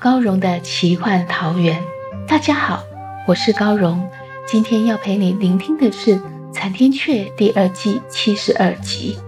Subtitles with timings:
[0.00, 1.78] 高荣的奇幻桃源。
[2.26, 2.82] 大家好，
[3.28, 4.08] 我是高荣。
[4.46, 6.16] 今天要陪你聆听的是
[6.50, 9.18] 《残天阙》第二季七十二集。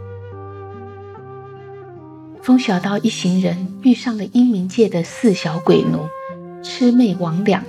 [2.41, 6.09] 风小刀一行人遇上了阴冥界的四小鬼奴
[6.63, 7.61] 魑魅魍魉，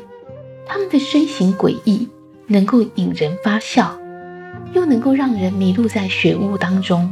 [0.65, 2.07] 他们的身形诡异，
[2.47, 3.99] 能够引人发笑，
[4.71, 7.11] 又能够让人迷路在雪雾当中。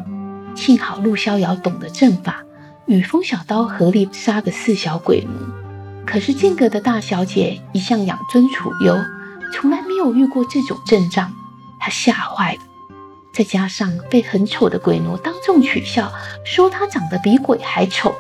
[0.56, 2.46] 幸好陆逍遥懂得阵法。
[2.88, 5.61] 与风小刀合力杀个四小鬼奴，
[6.12, 8.98] 可是剑阁的大小姐一向养尊处优，
[9.54, 11.32] 从来没有遇过这种阵仗，
[11.80, 12.60] 她吓坏了。
[13.34, 16.12] 再加上被很丑的鬼奴当众取笑，
[16.44, 18.14] 说她长得比鬼还丑，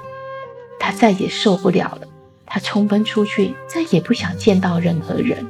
[0.80, 2.08] 她再也受不了了。
[2.46, 5.46] 她冲奔出去，再也不想见到任何人。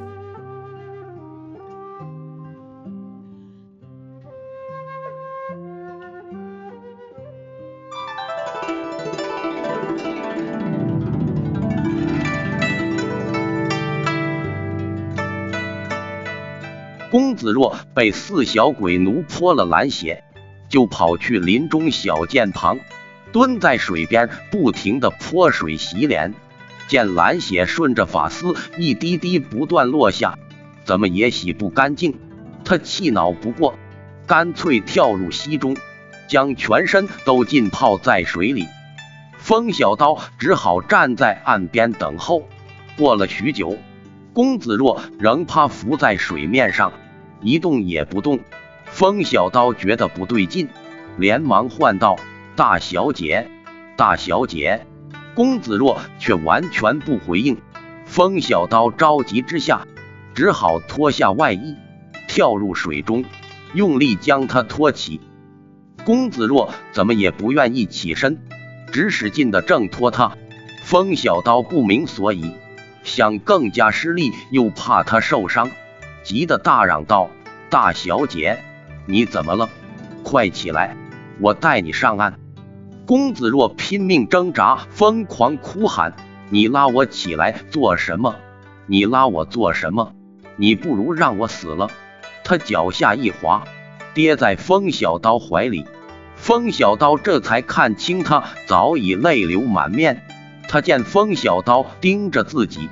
[17.42, 20.22] 子若被四小鬼奴泼了蓝血，
[20.68, 22.78] 就跑去林中小涧旁，
[23.32, 26.34] 蹲在水边，不停的泼水洗脸。
[26.86, 30.38] 见蓝血顺着发丝一滴滴不断落下，
[30.84, 32.16] 怎么也洗不干净。
[32.64, 33.76] 他气恼不过，
[34.24, 35.76] 干脆跳入溪中，
[36.28, 38.68] 将全身都浸泡在水里。
[39.36, 42.46] 风小刀只好站在岸边等候。
[42.96, 43.76] 过了许久，
[44.32, 46.92] 公子若仍趴伏在水面上。
[47.42, 48.40] 一动也不动，
[48.86, 50.68] 风小刀觉得不对劲，
[51.16, 52.16] 连忙唤道
[52.56, 53.50] ：“大小姐，
[53.96, 54.86] 大小姐！”
[55.34, 57.58] 公子若却完全不回应。
[58.04, 59.86] 风小刀着急之下，
[60.34, 61.76] 只好脱下外衣，
[62.28, 63.24] 跳入水中，
[63.74, 65.20] 用力将他托起。
[66.04, 68.38] 公子若怎么也不愿意起身，
[68.92, 70.36] 只使劲的挣脱他。
[70.84, 72.52] 风小刀不明所以，
[73.02, 75.70] 想更加施力，又怕他受伤。
[76.22, 77.30] 急得大嚷道
[77.68, 78.58] ：“大小姐，
[79.06, 79.68] 你怎么了？
[80.22, 80.96] 快起来，
[81.40, 82.38] 我带你上岸！”
[83.06, 86.14] 公子若拼命挣扎，疯狂哭喊
[86.50, 88.36] ：“你拉我起来做什么？
[88.86, 90.12] 你拉我做什么？
[90.56, 91.90] 你不如让我死了！”
[92.44, 93.64] 他脚下一滑，
[94.14, 95.84] 跌在风小刀怀里。
[96.36, 100.24] 风小刀这才看清他早已泪流满面。
[100.68, 102.88] 他见风小刀盯着自己。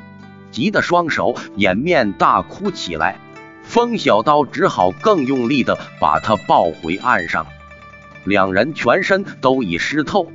[0.50, 3.18] 急得双手掩面大哭起来，
[3.62, 7.46] 风小刀只好更用力的把他抱回岸上。
[8.24, 10.26] 两人全身都已湿透，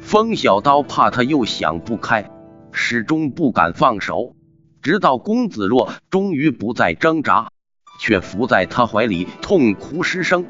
[0.00, 2.30] 风小刀怕他又想不开，
[2.72, 4.34] 始终不敢放手，
[4.80, 7.48] 直到公子若终于不再挣扎，
[7.98, 10.46] 却伏在他怀里痛哭失声。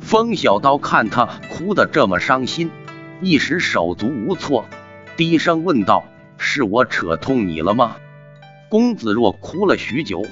[0.00, 2.70] 风小刀看他哭得这么伤心，
[3.20, 4.64] 一时手足无措，
[5.16, 6.04] 低声问道
[6.38, 7.96] ：“是我扯痛你了吗？”
[8.70, 10.24] 公子若哭了许久，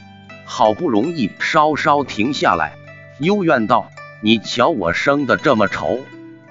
[0.44, 2.76] 好不容易稍稍停下来，
[3.18, 3.90] 幽怨道
[4.22, 5.98] ：“你瞧我生的这么丑，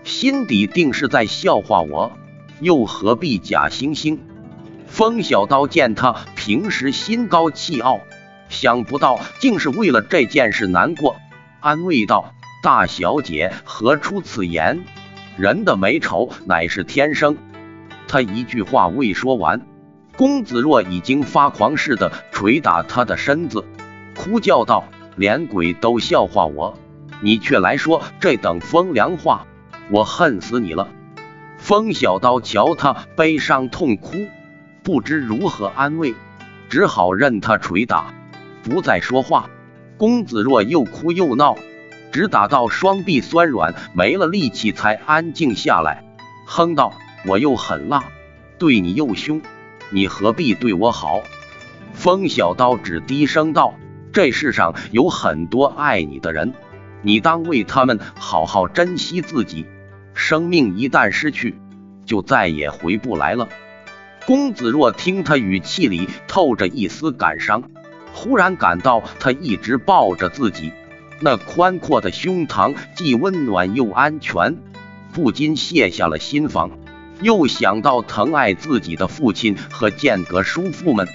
[0.04, 2.12] 心底定是在笑话我，
[2.60, 4.18] 又何必假惺惺？”
[4.86, 8.02] 风小刀见他平时心高气傲，
[8.50, 11.16] 想不到竟是为了这件事难过，
[11.62, 14.84] 安慰道：“大小姐何出此言？
[15.38, 17.38] 人的美丑乃是天生。”
[18.10, 19.62] 他一句话未说完。
[20.18, 23.64] 公子若已经发狂似的捶打他的身子，
[24.16, 24.86] 哭叫道
[25.16, 26.76] ：“连鬼都笑话我，
[27.22, 29.46] 你却来说这等风凉话，
[29.92, 30.88] 我恨死你了！”
[31.60, 34.28] 风小刀瞧他悲伤痛哭，
[34.82, 36.16] 不知如何安慰，
[36.68, 38.12] 只好任他捶打，
[38.64, 39.52] 不再说话。
[39.98, 41.56] 公子若又哭又闹，
[42.12, 46.04] 直打到双臂酸软，没了力气，才安静下来，
[46.48, 46.94] 哼道
[47.28, 48.04] ：“我又狠辣，
[48.58, 49.40] 对你又凶。”
[49.90, 51.22] 你何必对我好？
[51.94, 53.74] 风小刀只低声道
[54.14, 56.54] ：“这世上有很多爱你的人，
[57.02, 59.66] 你当为他们好好珍惜自己。
[60.14, 61.60] 生命一旦失去，
[62.06, 63.48] 就再也回不来了。”
[64.28, 67.64] 公子若听他语气里透着一丝感伤，
[68.14, 70.74] 忽然感到他一直抱着自己，
[71.22, 74.58] 那宽阔的胸膛既温暖又安全，
[75.14, 76.72] 不禁卸下了心防。
[77.22, 81.08] 又想到疼爱自己的父亲和剑阁叔父们，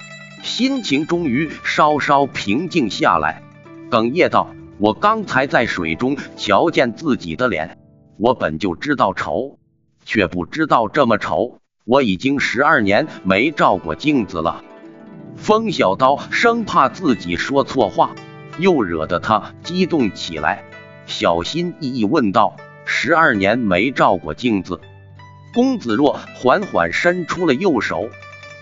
[0.43, 3.43] 心情终于稍稍平静下来，
[3.91, 7.79] 哽咽道：“我刚才在水中瞧见自己的脸，
[8.19, 9.59] 我本就知道丑，
[10.05, 11.59] 却不知道这么丑。
[11.85, 14.65] 我已经十二年没照过镜子了。”
[15.37, 18.11] 风小刀生怕自己说错话，
[18.59, 20.65] 又惹得他激动起来，
[21.07, 24.81] 小心翼翼问道：“十二年没照过镜子？”
[25.55, 28.09] 公子若缓缓伸出了右手，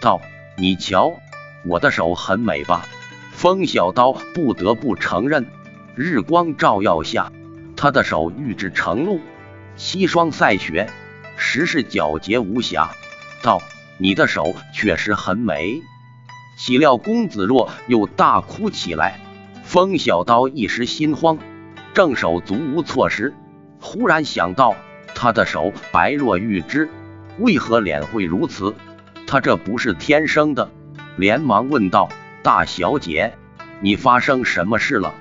[0.01, 0.21] 道
[0.59, 1.21] ：“你瞧，
[1.65, 2.89] 我的手很美吧？”
[3.31, 5.47] 风小刀不得不承认，
[5.95, 7.31] 日光照耀下，
[7.77, 9.21] 他的手玉质成露，
[9.77, 10.91] 西霜赛雪，
[11.37, 12.91] 实是皎洁无瑕。
[13.41, 13.63] 道
[13.97, 15.81] ：“你的手确实很美。”
[16.59, 19.21] 岂料公子若又大哭起来，
[19.63, 21.39] 风小刀一时心慌，
[21.95, 23.33] 正手足无措时，
[23.81, 24.75] 忽然想到。
[25.23, 26.89] 他的手白若玉脂，
[27.41, 28.75] 为何脸会如此？
[29.27, 30.71] 他这不是天生的，
[31.19, 32.09] 连忙问道
[32.43, 33.35] ：“大小姐，
[33.81, 35.13] 你发生什么事了？”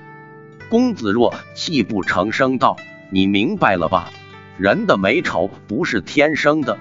[0.72, 2.78] 公子若泣不成声道
[3.12, 4.10] ：“你明白了吧？
[4.58, 6.78] 人的美丑不是天生的。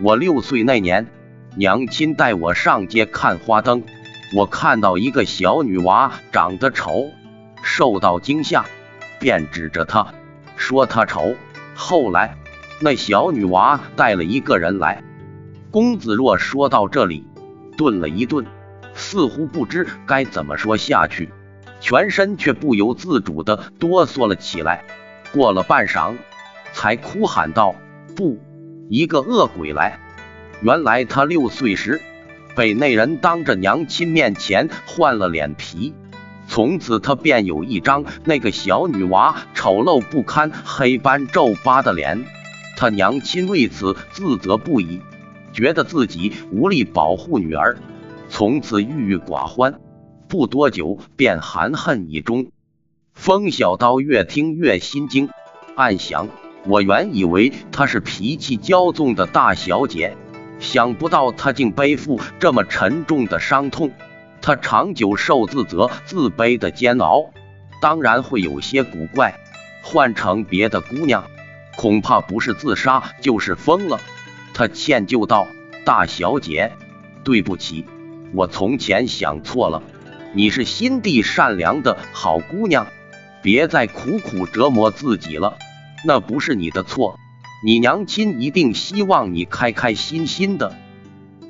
[0.00, 1.06] 我六岁那年，
[1.54, 3.82] 娘亲带我上街看花灯，
[4.34, 7.10] 我看到一个小女娃长得丑，
[7.62, 8.64] 受到惊吓，
[9.20, 10.14] 便指着她
[10.56, 11.34] 说她丑。
[11.74, 12.34] 后来。”
[12.82, 15.04] 那小女娃带了一个人来。
[15.70, 17.24] 公子若说到这里，
[17.76, 18.44] 顿了一顿，
[18.92, 21.30] 似乎不知该怎么说下去，
[21.80, 24.84] 全身却不由自主的哆嗦了起来。
[25.32, 26.16] 过了半晌，
[26.72, 27.76] 才哭喊道
[28.16, 28.38] ：“不，
[28.90, 30.00] 一个恶鬼来！
[30.60, 32.00] 原来他六岁时
[32.54, 35.94] 被那人当着娘亲面前换了脸皮，
[36.48, 42.26] 从此他便有一张那个小女娃丑陋不堪、黑斑皱疤的脸。”
[42.82, 45.00] 他娘亲为此自责不已，
[45.52, 47.78] 觉得自己无力保护女儿，
[48.28, 49.78] 从此郁郁寡欢。
[50.26, 52.48] 不多久便含恨以终。
[53.14, 55.28] 风小刀越听越心惊，
[55.76, 56.28] 暗想：
[56.66, 60.16] 我原以为她是脾气骄纵的大小姐，
[60.58, 63.92] 想不到她竟背负这么沉重的伤痛。
[64.40, 67.30] 她长久受自责、自卑的煎熬，
[67.80, 69.38] 当然会有些古怪。
[69.84, 71.22] 换成别的姑娘。
[71.76, 74.00] 恐怕不是自杀就是疯了。
[74.54, 75.46] 他歉疚道
[75.84, 76.72] ：“大小姐，
[77.24, 77.86] 对不起，
[78.34, 79.82] 我从前想错了。
[80.34, 82.86] 你是心地善良的好姑娘，
[83.42, 85.56] 别再苦苦折磨自己了。
[86.04, 87.18] 那不是你的错，
[87.64, 90.76] 你娘亲一定希望你开开心心的。”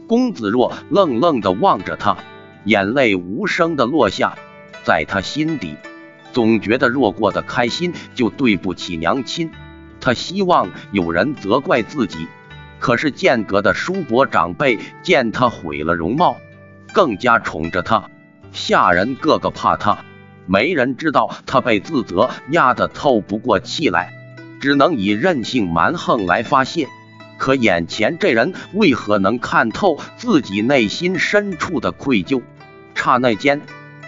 [0.09, 2.19] 公子若愣愣地望着他，
[2.65, 4.37] 眼泪无声地落下。
[4.85, 5.77] 在他心底，
[6.33, 9.51] 总觉得若过得开心，就对不起娘亲。
[10.03, 12.27] 他希望有人责怪自己，
[12.81, 16.37] 可是剑阁的叔伯长辈见他毁了容貌，
[16.93, 18.11] 更加宠着他，
[18.51, 20.05] 下人个个怕他，
[20.45, 24.13] 没人知道他被自责压得透不过气来，
[24.61, 26.89] 只能以任性蛮横来发泄。
[27.39, 32.43] 可眼前这人为何能看透自己内心深处的愧疚？
[32.97, 33.61] 刹那间，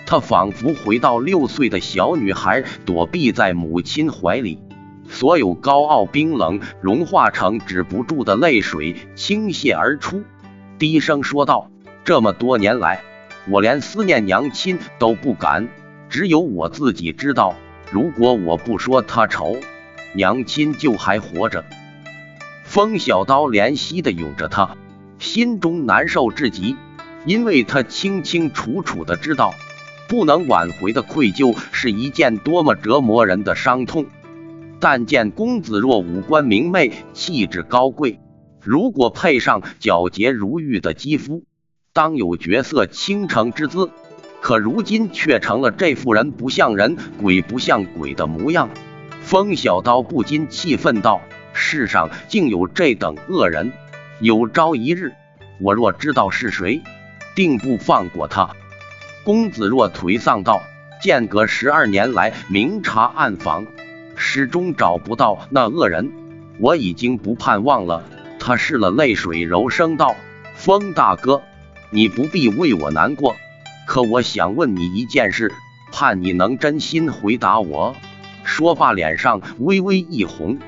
[0.06, 4.58] 他仿佛回到六岁的小女孩，躲避在母亲怀里。
[5.08, 10.22] 所有高傲冰冷融化成止不住的泪水倾泻而出，
[10.78, 11.70] 低声说道
[12.04, 13.02] ：“这么多年来，
[13.48, 15.68] 我连思念娘亲都不敢，
[16.08, 17.54] 只有我自己知道，
[17.90, 19.56] 如果我不说她丑，
[20.14, 21.64] 娘亲就还活着。”
[22.64, 24.76] 风小刀怜惜的拥着他，
[25.18, 26.76] 心中难受至极，
[27.24, 29.54] 因为他清清楚楚的知道，
[30.08, 34.06] 不能挽回的愧疚是一件多么折磨人的伤痛。
[34.84, 38.20] 但见公子若五官明媚，气质高贵，
[38.60, 41.44] 如果配上皎洁如玉的肌肤，
[41.94, 43.88] 当有绝色倾城之姿。
[44.42, 48.68] 可如今却成了这妇人不像人，鬼不像鬼的模样。
[49.22, 51.22] 风小刀不禁气愤道
[51.54, 53.72] ：“世上竟有这等恶人！
[54.20, 55.14] 有朝一日，
[55.62, 56.82] 我若知道是谁，
[57.34, 58.50] 定不放过他。”
[59.24, 60.60] 公子若颓丧道
[61.00, 63.64] ：“间隔十二年来，明察暗访。”
[64.16, 66.12] 始终找不到那恶人，
[66.58, 68.04] 我已经不盼望了。
[68.38, 70.14] 他拭了泪水，柔声道
[70.54, 71.42] ：“风大哥，
[71.90, 73.36] 你不必为我难过。
[73.86, 75.52] 可我想问你一件事，
[75.92, 77.96] 盼你能真心回答我。”
[78.44, 80.58] 说罢，脸上微微一红。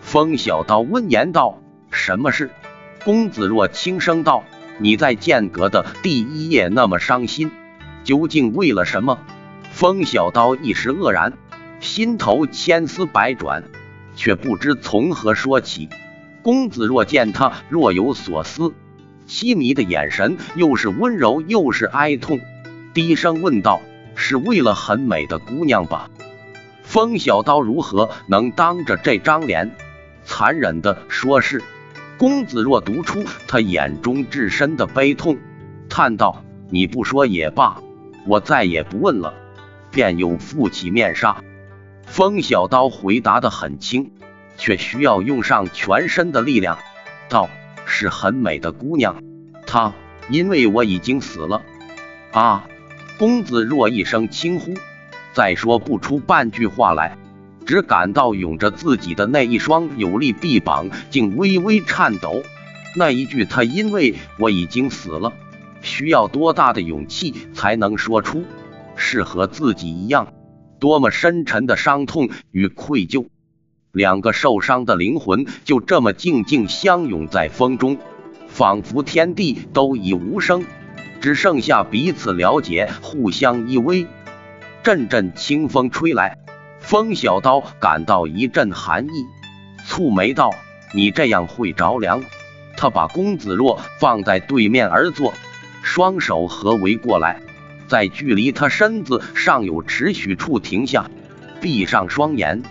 [0.00, 2.50] 风小刀温言道：“什么事？”
[3.04, 4.44] 公子若轻声道
[4.78, 7.50] ：“你在剑阁的第一夜那么伤心，
[8.04, 9.18] 究竟为了什么？
[9.70, 11.32] 风小刀一时愕然，
[11.80, 13.64] 心头千丝百转，
[14.14, 15.88] 却不知从何说起。
[16.42, 18.72] 公子若见他若有所思，
[19.28, 22.40] 凄迷的眼神又是温柔又是哀痛，
[22.94, 23.80] 低声问道
[24.14, 26.08] ：“是为了很美的姑娘吧？”
[26.84, 29.74] 风小刀如何能当着这张脸
[30.24, 31.62] 残忍的说是？
[32.16, 35.36] 公子若读出他眼中至深的悲痛，
[35.88, 37.82] 叹道：“你不说也罢，
[38.26, 39.34] 我再也不问了。”
[39.90, 41.42] 便又覆起面纱。
[42.06, 44.10] 风小刀回答的很轻，
[44.56, 46.78] 却需要用上全身的力量，
[47.28, 47.50] 道
[47.84, 49.22] ：“是很美的姑娘，
[49.66, 49.92] 她
[50.30, 51.62] 因为我已经死了。”
[52.32, 52.64] 啊！
[53.18, 54.74] 公子若一声轻呼，
[55.32, 57.16] 再说不出半句话来。
[57.66, 62.42] 只感到涌着自己的那一双有力臂膀竟微微颤抖。
[62.94, 65.32] 那一句“他因为我已经死了”，
[65.82, 68.44] 需要多大的勇气才能说出？
[68.94, 70.28] 是和自己一样，
[70.78, 73.26] 多么深沉的伤痛与愧疚。
[73.92, 77.98] 两个受伤的灵魂就这么静静相拥在风中，
[78.48, 80.64] 仿佛天地都已无声，
[81.20, 84.06] 只剩下彼此了解，互相依偎。
[84.82, 86.38] 阵阵清风吹来。
[86.78, 89.24] 风小刀感到一阵寒意，
[89.88, 90.54] 蹙眉道
[90.94, 92.22] ：“你这样会着凉。”
[92.78, 95.34] 他把公子若放在对面而坐，
[95.82, 97.40] 双手合围过来，
[97.88, 101.10] 在距离他身子尚有尺许处停下，
[101.60, 102.62] 闭上双眼，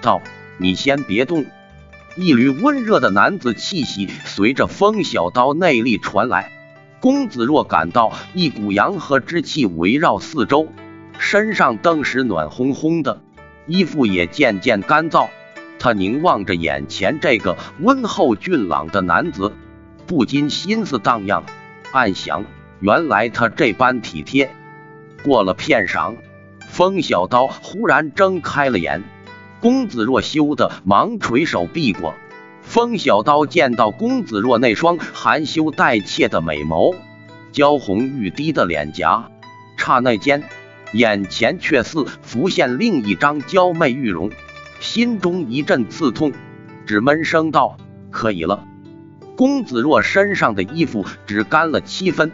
[0.00, 0.20] 道
[0.58, 1.44] ：“你先别动。”
[2.16, 6.52] 一缕温热的男子气息随着风小刀内力传来，
[7.00, 10.68] 公子若感到一股阳和之气围绕四周，
[11.18, 13.20] 身上顿时暖烘烘的。
[13.66, 15.28] 衣服也渐渐干燥，
[15.78, 19.52] 他凝望着眼前这个温厚俊朗的男子，
[20.06, 21.44] 不禁心思荡漾，
[21.92, 22.44] 暗想：
[22.80, 24.50] 原来他这般体贴。
[25.24, 26.16] 过了片晌，
[26.68, 29.02] 风小刀忽然睁开了眼，
[29.60, 32.14] 公子若羞得忙垂手避过。
[32.62, 36.94] 风小刀见到公子若那双含羞带怯的美眸，
[37.52, 39.30] 娇红欲滴的脸颊，
[39.76, 40.42] 刹那间。
[40.92, 44.30] 眼前却似浮现另一张娇媚玉容，
[44.78, 46.32] 心中一阵刺痛，
[46.84, 47.78] 只闷声道
[48.12, 48.66] ：“可以了。”
[49.34, 52.30] 公子若身上的衣服只干了七分，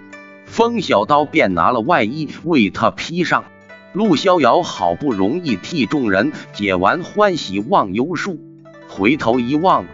[0.58, 3.44] 风小刀便拿了外衣为他披上。
[3.92, 8.40] 陆逍遥好不容易替众人解完欢喜忘忧术，
[8.88, 9.86] 回头一望，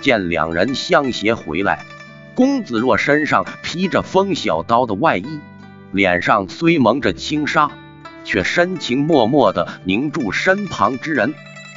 [0.00, 1.84] 见两人相携回来。
[2.34, 5.38] 公子若身上披着风小刀的外衣，
[5.92, 7.70] 脸上虽蒙着轻纱。
[8.24, 11.32] 却深情脉脉地凝住身旁之人，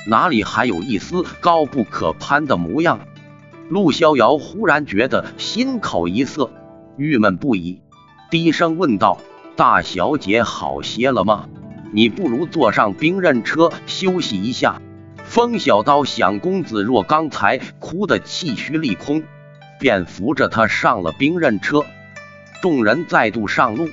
[0.08, 3.02] 哪里还有一丝高不可攀的模样？
[3.70, 6.50] 陆逍遥忽然觉得心口一涩，
[6.98, 7.80] 郁闷不已，
[8.32, 9.18] 低声问道
[9.58, 11.50] ：“大小姐好些了吗？
[11.92, 14.82] 你不如坐上兵刃车休息一下。”
[15.28, 19.24] 风小刀想，公子若刚才哭得气虚力空，
[19.82, 21.84] 便扶着他上了兵刃车。
[22.62, 23.90] 众人再度上路。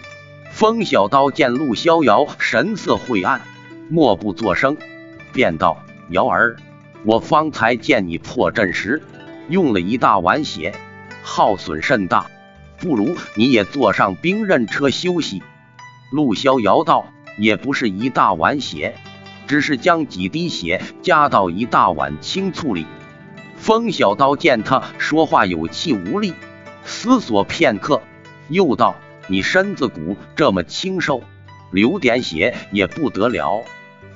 [0.52, 3.40] 风小刀见陆逍遥神色晦暗，
[3.88, 4.76] 默不作声，
[5.32, 6.56] 便道：“瑶儿，
[7.04, 9.02] 我方才见你破阵时
[9.48, 10.76] 用了一大碗血，
[11.24, 12.26] 耗损甚大，
[12.80, 15.42] 不如你也坐上兵刃车休息。”
[16.10, 18.94] 陆逍遥道：“也不是一大碗血，
[19.46, 22.86] 只是将几滴血加到一大碗清醋里。”
[23.56, 26.32] 风小刀见他说话有气无力，
[26.84, 28.00] 思索片刻，
[28.48, 28.96] 又道。
[29.30, 31.22] 你身子骨这么清瘦，
[31.70, 33.62] 流点血也不得了，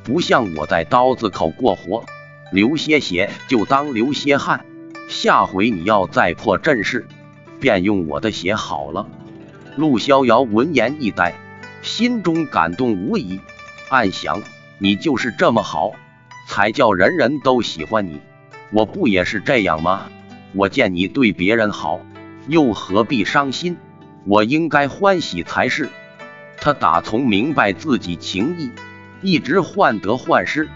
[0.03, 2.07] 不像我在刀子口过活，
[2.51, 4.65] 流些血就当流些汗。
[5.11, 7.07] 下回你要再破阵势，
[7.63, 9.07] 便用我的血好了。
[9.77, 11.35] 陆逍遥闻言一呆，
[11.81, 13.41] 心中感动无疑，
[13.89, 14.43] 暗想：
[14.79, 15.93] 你就是这么好，
[16.49, 18.21] 才叫人人都喜欢你。
[18.73, 20.09] 我不也是这样吗？
[20.55, 22.01] 我见你对别人好，
[22.49, 23.77] 又何必伤心？
[24.27, 25.89] 我应该欢喜才是。
[26.57, 28.71] 他打从明白自己情意，
[29.23, 30.69] 一直患得患失，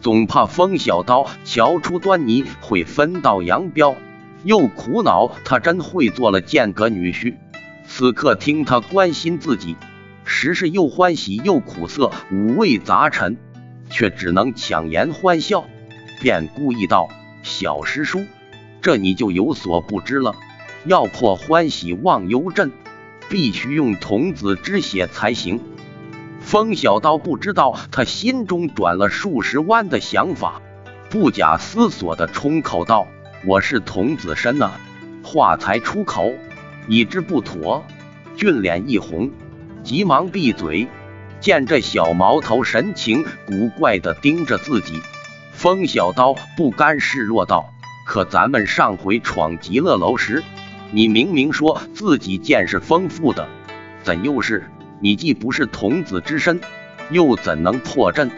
[0.00, 3.94] 总怕风小刀瞧出端倪会分道扬镳，
[4.44, 7.36] 又苦恼他真会做了剑阁女婿。
[7.86, 9.76] 此刻听他关心自己，
[10.24, 13.36] 实是又欢喜又苦涩，五味杂陈，
[13.90, 15.64] 却只能强颜欢笑，
[16.20, 17.08] 便故意道
[17.42, 18.24] ：“小师叔，
[18.80, 20.34] 这你就有所不知了，
[20.84, 22.70] 要破欢喜忘忧阵。”
[23.28, 25.58] 必须用童子之血才行。
[26.40, 30.60] 风小刀不知道他心中转了数十弯的想法，
[31.08, 33.06] 不假思索的冲口道
[33.44, 34.72] ：“我是童子身呐！”
[35.24, 36.32] 话才出口，
[36.88, 37.84] 已知不妥，
[38.36, 39.30] 俊脸一红，
[39.82, 40.88] 急忙闭嘴。
[41.40, 45.00] 见这小毛头神情古怪的盯着自己，
[45.52, 47.72] 风小刀不甘示弱道
[48.06, 50.44] ：“可咱们上回闯极乐楼时，
[50.92, 53.48] 你明明说自己见识丰富的，
[54.04, 54.70] 怎又是？
[55.00, 56.60] 你既不是童子之身，
[57.10, 58.30] 又怎能破阵？”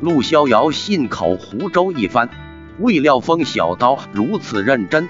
[0.00, 2.30] 陆逍遥信口胡诌一番，
[2.78, 5.08] 未料风小刀如此认真，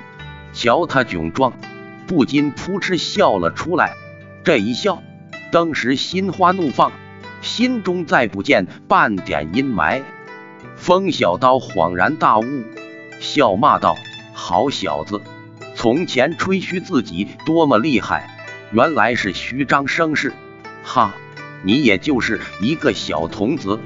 [0.53, 1.53] 瞧他窘状，
[2.07, 3.95] 不禁扑哧笑了出来。
[4.45, 5.03] 这一笑，
[5.51, 6.93] 当时心花怒放。
[7.41, 10.03] 心中再不见半点阴霾，
[10.77, 12.45] 风小刀恍然大悟，
[13.19, 13.97] 笑骂道
[14.33, 15.21] ：“好小子，
[15.75, 18.31] 从前吹嘘自己多么厉害，
[18.71, 20.33] 原来是虚张声势。
[20.85, 21.17] 哈，
[21.65, 23.81] 你也就是一个小童子。”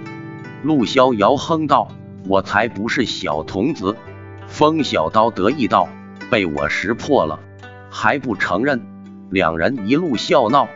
[0.63, 1.89] 陆逍遥哼道
[2.29, 3.97] ：“我才不是小童子。”
[4.49, 5.89] 风小刀得意道
[6.31, 7.41] ：“被我识破了，
[7.91, 8.81] 还不承认？”
[9.31, 10.69] 两人一路笑闹。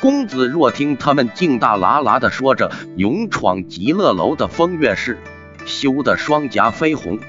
[0.00, 5.16] 公子若听他们竟大喇喇的说着勇闯极乐楼的风月事，
[5.64, 7.20] 羞得双颊绯红，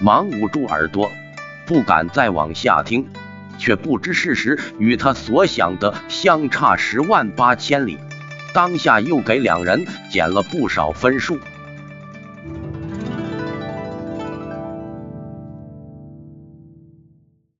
[0.00, 1.10] 忙捂住耳朵，
[1.66, 3.06] 不敢再往下听，
[3.58, 7.98] 却不知事实与他所想的相差十万八千里，
[8.54, 11.38] 当下又给两人减了不少分数。